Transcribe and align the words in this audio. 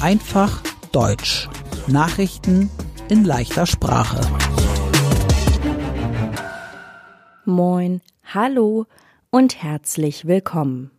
Einfach 0.00 0.62
Deutsch. 0.92 1.46
Nachrichten 1.88 2.70
in 3.10 3.22
leichter 3.22 3.66
Sprache. 3.66 4.18
Moin, 7.44 8.00
hallo 8.24 8.86
und 9.28 9.62
herzlich 9.62 10.26
willkommen. 10.26 10.90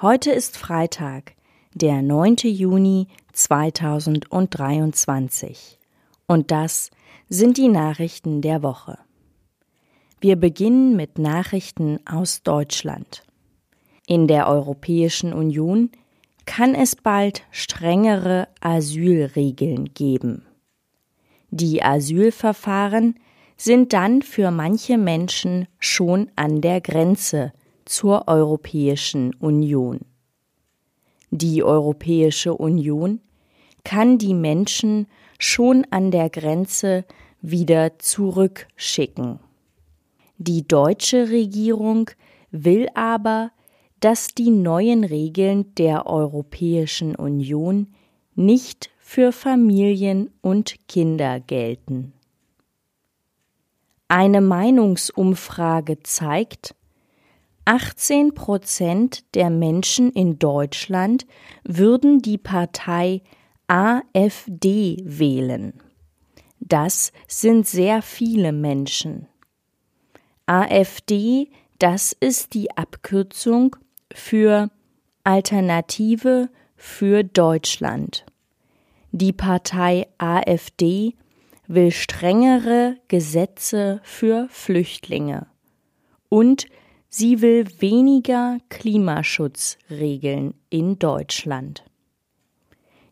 Heute 0.00 0.30
ist 0.30 0.56
Freitag, 0.56 1.32
der 1.74 2.00
9. 2.00 2.36
Juni 2.44 3.08
2023. 3.32 5.80
Und 6.28 6.52
das 6.52 6.92
sind 7.28 7.56
die 7.56 7.68
Nachrichten 7.68 8.40
der 8.40 8.62
Woche. 8.62 8.98
Wir 10.20 10.36
beginnen 10.36 10.94
mit 10.94 11.18
Nachrichten 11.18 11.98
aus 12.06 12.44
Deutschland. 12.44 13.24
In 14.06 14.28
der 14.28 14.46
Europäischen 14.46 15.32
Union 15.32 15.90
kann 16.50 16.74
es 16.74 16.96
bald 16.96 17.42
strengere 17.52 18.48
Asylregeln 18.60 19.94
geben. 19.94 20.42
Die 21.50 21.80
Asylverfahren 21.80 23.14
sind 23.56 23.92
dann 23.92 24.20
für 24.20 24.50
manche 24.50 24.98
Menschen 24.98 25.68
schon 25.78 26.28
an 26.34 26.60
der 26.60 26.80
Grenze 26.80 27.52
zur 27.84 28.26
Europäischen 28.26 29.32
Union. 29.34 30.00
Die 31.30 31.62
Europäische 31.62 32.52
Union 32.52 33.20
kann 33.84 34.18
die 34.18 34.34
Menschen 34.34 35.06
schon 35.38 35.86
an 35.90 36.10
der 36.10 36.30
Grenze 36.30 37.04
wieder 37.40 37.96
zurückschicken. 38.00 39.38
Die 40.38 40.66
deutsche 40.66 41.28
Regierung 41.28 42.10
will 42.50 42.88
aber, 42.96 43.52
dass 44.00 44.28
die 44.28 44.50
neuen 44.50 45.04
Regeln 45.04 45.74
der 45.74 46.06
Europäischen 46.06 47.14
Union 47.14 47.94
nicht 48.34 48.90
für 48.98 49.32
Familien 49.32 50.30
und 50.40 50.88
Kinder 50.88 51.40
gelten. 51.40 52.12
Eine 54.08 54.40
Meinungsumfrage 54.40 56.02
zeigt, 56.02 56.74
18 57.66 58.34
Prozent 58.34 59.34
der 59.34 59.50
Menschen 59.50 60.10
in 60.10 60.38
Deutschland 60.38 61.26
würden 61.62 62.20
die 62.20 62.38
Partei 62.38 63.22
AfD 63.68 64.96
wählen. 65.04 65.74
Das 66.58 67.12
sind 67.28 67.66
sehr 67.66 68.02
viele 68.02 68.52
Menschen. 68.52 69.28
AfD, 70.46 71.48
das 71.78 72.12
ist 72.18 72.54
die 72.54 72.76
Abkürzung 72.76 73.76
für 74.12 74.70
Alternative 75.24 76.48
für 76.76 77.24
Deutschland. 77.24 78.24
Die 79.12 79.32
Partei 79.32 80.06
AfD 80.18 81.14
will 81.66 81.90
strengere 81.90 82.96
Gesetze 83.08 84.00
für 84.02 84.48
Flüchtlinge 84.50 85.46
und 86.28 86.66
sie 87.08 87.42
will 87.42 87.66
weniger 87.80 88.58
Klimaschutzregeln 88.70 90.54
in 90.70 90.98
Deutschland. 90.98 91.84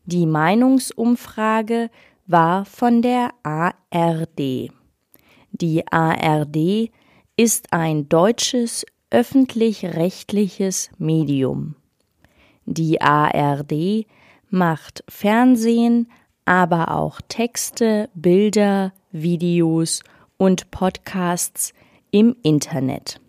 Die 0.07 0.27
Meinungsumfrage 0.27 1.91
war 2.27 2.65
von 2.65 3.03
der 3.03 3.31
ARD. 3.43 4.71
Die 5.53 5.85
ARD 5.91 6.91
ist 7.37 7.73
ein 7.73 8.09
deutsches 8.09 8.87
öffentlich-rechtliches 9.11 10.91
Medium. 10.99 11.75
Die 12.67 13.01
ARD 13.01 14.07
macht 14.51 15.05
Fernsehen, 15.09 16.11
aber 16.45 16.95
auch 16.95 17.21
Texte, 17.29 18.11
Bilder, 18.15 18.93
Videos 19.11 20.03
und 20.37 20.71
Podcasts 20.71 21.73
im 22.11 22.37
Internet. 22.43 23.21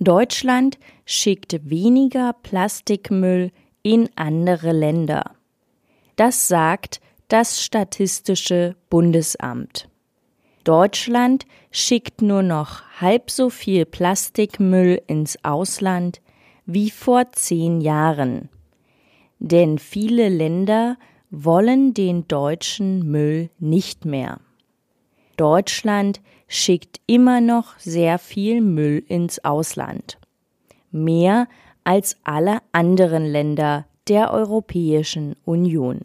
Deutschland 0.00 0.78
schickt 1.04 1.68
weniger 1.68 2.32
Plastikmüll 2.32 3.50
in 3.82 4.08
andere 4.16 4.72
Länder. 4.72 5.34
Das 6.16 6.48
sagt 6.48 7.00
das 7.28 7.62
Statistische 7.62 8.76
Bundesamt. 8.90 9.88
Deutschland 10.68 11.46
schickt 11.70 12.20
nur 12.20 12.42
noch 12.42 12.82
halb 13.00 13.30
so 13.30 13.48
viel 13.48 13.86
Plastikmüll 13.86 15.00
ins 15.06 15.42
Ausland 15.42 16.20
wie 16.66 16.90
vor 16.90 17.32
zehn 17.32 17.80
Jahren. 17.80 18.50
Denn 19.38 19.78
viele 19.78 20.28
Länder 20.28 20.98
wollen 21.30 21.94
den 21.94 22.28
deutschen 22.28 23.10
Müll 23.10 23.48
nicht 23.58 24.04
mehr. 24.04 24.40
Deutschland 25.38 26.20
schickt 26.48 27.00
immer 27.06 27.40
noch 27.40 27.78
sehr 27.78 28.18
viel 28.18 28.60
Müll 28.60 29.02
ins 29.08 29.42
Ausland. 29.42 30.18
Mehr 30.90 31.48
als 31.84 32.18
alle 32.24 32.58
anderen 32.72 33.24
Länder 33.24 33.86
der 34.06 34.34
Europäischen 34.34 35.34
Union. 35.46 36.02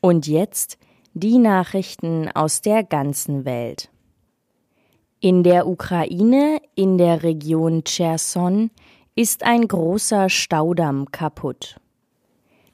Und 0.00 0.26
jetzt 0.26 0.78
die 1.16 1.38
Nachrichten 1.38 2.30
aus 2.30 2.60
der 2.60 2.84
ganzen 2.84 3.46
Welt. 3.46 3.88
In 5.18 5.42
der 5.42 5.66
Ukraine, 5.66 6.60
in 6.74 6.98
der 6.98 7.22
Region 7.22 7.84
Cherson, 7.84 8.70
ist 9.14 9.42
ein 9.42 9.66
großer 9.66 10.28
Staudamm 10.28 11.10
kaputt. 11.10 11.80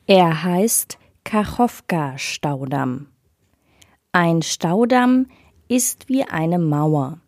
Er 0.09 0.43
heißt 0.43 0.99
Kachowka-Staudamm. 1.25 3.07
Ein 4.11 4.43
Staudamm 4.43 5.29
ist 5.69 6.09
wie 6.09 6.25
eine 6.25 6.59
Mauer. 6.59 7.21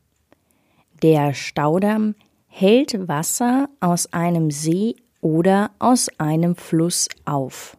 Der 1.00 1.32
Staudamm 1.32 2.16
hält 2.48 3.06
Wasser 3.06 3.68
aus 3.78 4.12
einem 4.12 4.50
See 4.50 4.96
oder 5.20 5.70
aus 5.78 6.08
einem 6.18 6.56
Fluss 6.56 7.08
auf. 7.24 7.76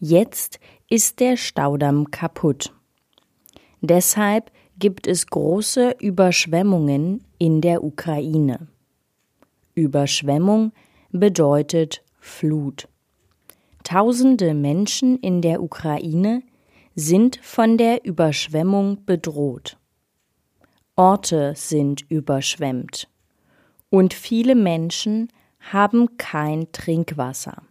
Jetzt 0.00 0.60
ist 0.90 1.20
der 1.20 1.36
Staudamm 1.36 2.10
kaputt. 2.10 2.72
Deshalb 3.80 4.50
gibt 4.78 5.06
es 5.06 5.26
große 5.26 5.96
Überschwemmungen 6.00 7.24
in 7.38 7.60
der 7.60 7.84
Ukraine. 7.84 8.68
Überschwemmung 9.74 10.72
bedeutet 11.10 12.02
Flut. 12.18 12.88
Tausende 13.84 14.54
Menschen 14.54 15.18
in 15.18 15.40
der 15.40 15.62
Ukraine 15.62 16.42
sind 16.94 17.38
von 17.42 17.78
der 17.78 18.04
Überschwemmung 18.04 19.04
bedroht. 19.04 19.78
Orte 20.96 21.52
sind 21.54 22.04
überschwemmt 22.10 23.08
und 23.88 24.14
viele 24.14 24.54
Menschen 24.54 25.28
haben 25.60 26.16
kein 26.16 26.72
Trinkwasser. 26.72 27.62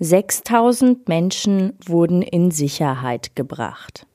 6000 0.00 1.08
Menschen 1.08 1.78
wurden 1.84 2.22
in 2.22 2.50
Sicherheit 2.50 3.36
gebracht. 3.36 4.06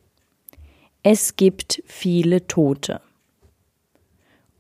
Es 1.04 1.38
gibt 1.38 1.82
viele 1.86 2.48
Tote. 2.48 3.02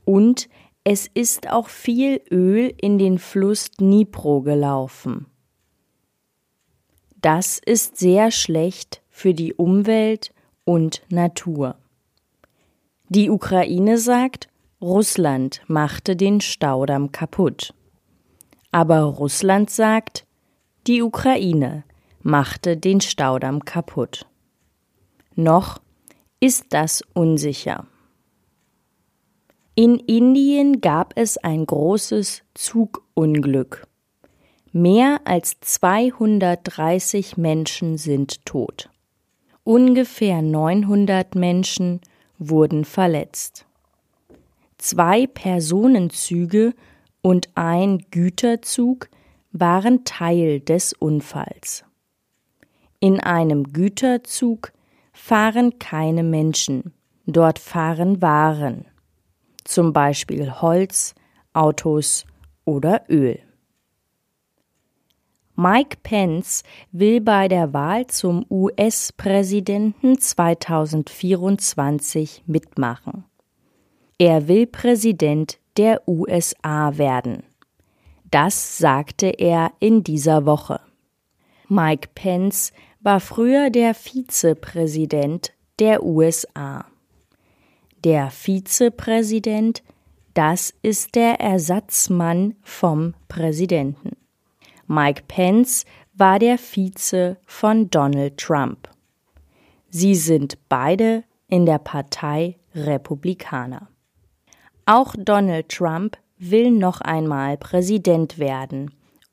Und 0.06 0.50
es 0.85 1.07
ist 1.13 1.50
auch 1.50 1.68
viel 1.68 2.22
Öl 2.31 2.74
in 2.81 2.97
den 2.97 3.19
Fluss 3.19 3.69
Dnipro 3.72 4.41
gelaufen. 4.41 5.25
Das 7.22 7.59
ist 7.63 7.97
sehr 7.97 8.31
schlecht 8.31 9.01
für 9.09 9.34
die 9.34 9.53
Umwelt 9.53 10.34
und 10.63 11.03
Natur. 11.09 11.75
Die 13.09 13.30
Ukraine 13.30 13.97
sagt, 13.97 14.47
Russland 14.81 15.62
machte 15.68 16.16
den 16.16 16.40
Staudamm 16.40 17.12
kaputt. 17.12 17.74
Aber 18.71 19.01
Russland 19.01 19.69
sagt, 19.69 20.25
die 20.88 21.02
Ukraine 21.02 21.84
machte 22.22 22.78
den 22.78 23.02
Staudamm 23.02 23.66
kaputt. 23.66 24.26
Noch 25.36 25.80
ist 26.40 26.68
das 26.70 27.04
unsicher. 27.14 27.86
In 29.76 29.98
Indien 29.98 30.81
gab 30.81 31.14
es 31.16 31.38
ein 31.38 31.66
großes 31.66 32.44
Zugunglück. 32.54 33.88
Mehr 34.72 35.22
als 35.24 35.60
230 35.62 37.38
Menschen 37.38 37.98
sind 37.98 38.46
tot. 38.46 38.90
Ungefähr 39.64 40.42
900 40.42 41.36
Menschen 41.36 42.02
wurden 42.38 42.86
verletzt. 42.86 43.66
Zwei 44.78 45.28
Personenzüge 45.28 46.74
und 47.22 47.50
ein 47.56 48.06
Güterzug 48.12 49.10
waren 49.51 50.06
Teil 50.06 50.60
des 50.60 50.94
Unfalls. 50.94 51.84
In 53.00 53.19
einem 53.19 53.63
Güterzug 53.63 54.72
fahren 55.13 55.80
keine 55.80 56.22
Menschen, 56.24 56.94
dort 57.25 57.57
fahren 57.60 58.22
Waren, 58.22 58.86
zum 59.63 59.94
Beispiel 59.94 60.62
Holz, 60.62 61.16
Autos 61.54 62.25
oder 62.66 63.04
Öl. 63.10 63.40
Mike 65.56 65.98
Pence 66.04 66.63
will 66.94 67.19
bei 67.19 67.50
der 67.50 67.74
Wahl 67.74 68.07
zum 68.07 68.45
US-Präsidenten 68.50 70.18
2024 70.18 72.44
mitmachen. 72.45 73.25
Er 74.18 74.48
will 74.48 74.68
Präsident 74.68 75.60
der 75.75 76.07
USA 76.07 76.98
werden. 76.98 77.44
Das 78.31 78.78
sagte 78.78 79.28
er 79.28 79.72
in 79.80 80.04
dieser 80.04 80.46
Woche. 80.46 80.80
Mike 81.68 82.10
Pence 82.14 82.72
war 83.00 83.20
früher 83.20 83.70
der 83.70 83.94
Vizepräsident 83.94 85.54
der 85.80 86.04
USA. 86.04 86.86
Der 88.04 88.30
Vizepräsident, 88.30 89.84
das 90.34 90.74
ist 90.81 91.16
der 91.16 91.40
Ersatzmann 91.40 92.56
vom 92.62 93.14
Präsidenten. 93.28 94.16
Mike 94.88 95.24
Pence 95.28 95.86
war 96.14 96.40
der 96.40 96.58
Vize 96.58 97.38
von 97.46 97.90
Donald 97.90 98.38
Trump. 98.38 98.90
Sie 99.90 100.16
sind 100.16 100.58
beide 100.70 101.24
in 101.48 101.66
der 101.66 101.80
Partei 101.80 102.58
Republikaner. 102.76 103.90
Auch 104.86 105.16
Donald 105.18 105.70
Trump 105.70 106.18
will 106.39 106.71
noch 106.71 107.01
einmal 107.01 107.57
Präsident 107.57 108.39
werden 108.39 108.91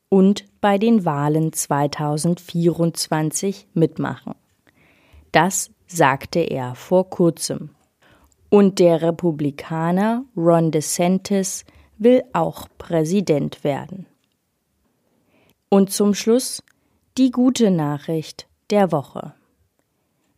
und 0.08 0.44
bei 0.60 0.78
den 0.78 1.04
Wahlen 1.04 1.52
2024 1.52 3.68
mitmachen. 3.74 4.34
Das 5.32 5.70
sagte 5.86 6.40
er 6.40 6.74
vor 6.74 7.08
kurzem. 7.08 7.70
Und 8.48 8.78
der 8.78 9.02
Republikaner 9.02 10.24
Ron 10.36 10.70
DeSantis 10.70 11.64
will 11.98 12.22
auch 12.32 12.68
Präsident 12.78 13.64
werden. 13.64 14.06
Und 15.68 15.92
zum 15.92 16.14
Schluss 16.14 16.62
die 17.18 17.30
gute 17.30 17.70
Nachricht 17.70 18.48
der 18.70 18.92
Woche. 18.92 19.34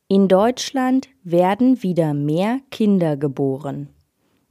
In 0.08 0.28
Deutschland 0.28 1.08
werden 1.22 1.82
wieder 1.82 2.14
mehr 2.14 2.60
Kinder 2.70 3.16
geboren. 3.16 3.90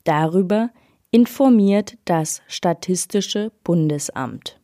Darüber 0.04 0.70
informiert 1.12 1.98
das 2.06 2.42
Statistische 2.48 3.52
Bundesamt. 3.64 4.60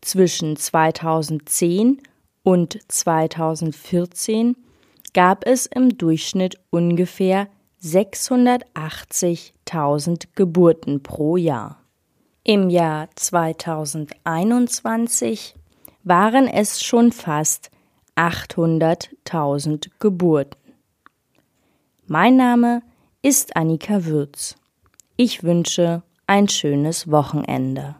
Zwischen 0.00 0.56
2010 0.56 2.00
und 2.42 2.78
2014 2.88 4.56
gab 5.12 5.46
es 5.46 5.66
im 5.66 5.98
Durchschnitt 5.98 6.58
ungefähr 6.70 7.48
680.000 7.82 10.28
Geburten 10.34 11.02
pro 11.02 11.36
Jahr. 11.36 11.82
Im 12.44 12.70
Jahr 12.70 13.10
2021 13.16 15.54
waren 16.04 16.46
es 16.48 16.82
schon 16.82 17.12
fast 17.12 17.70
800.000 18.16 19.90
Geburten. 19.98 20.56
Mein 22.06 22.36
Name 22.36 22.80
ist 23.22 23.54
Annika 23.56 24.06
Würz. 24.06 24.54
Ich 25.20 25.42
wünsche 25.42 26.04
ein 26.28 26.48
schönes 26.48 27.10
Wochenende. 27.10 27.96